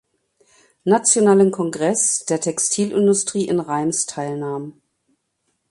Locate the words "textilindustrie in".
2.41-3.59